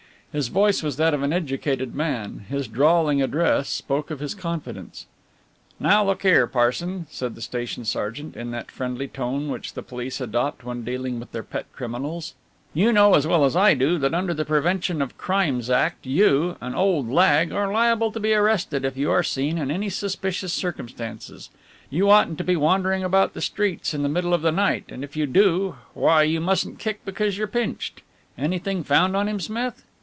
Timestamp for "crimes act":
15.17-16.05